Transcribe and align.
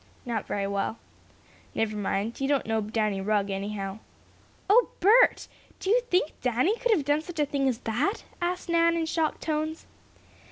"Not 0.25 0.47
very 0.47 0.65
well." 0.65 0.97
"Never 1.75 1.95
mind. 1.95 2.41
You 2.41 2.47
don't 2.47 2.65
know 2.65 2.81
Danny 2.81 3.21
Rugg, 3.21 3.51
anyhow." 3.51 3.99
"Oh, 4.67 4.89
Bert! 4.99 5.47
Do 5.79 5.91
you 5.91 6.01
think 6.09 6.31
Danny 6.41 6.75
could 6.79 6.89
have 6.91 7.05
done 7.05 7.21
such 7.21 7.39
a 7.39 7.45
thing 7.45 7.67
as 7.67 7.77
that?" 7.81 8.23
asked 8.41 8.67
Nan, 8.67 8.95
in 8.97 9.05
shocked 9.05 9.41
tones. 9.41 9.85